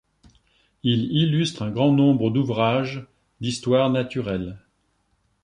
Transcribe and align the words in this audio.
Il 0.81 1.11
illustre 1.11 1.61
un 1.61 1.69
grand 1.69 1.91
nombre 1.91 2.31
d’ouvrages 2.31 3.05
d’histoire 3.39 3.91
naturelle. 3.91 4.57